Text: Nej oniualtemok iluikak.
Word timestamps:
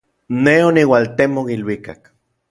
Nej 0.45 0.61
oniualtemok 0.69 1.51
iluikak. 1.57 2.09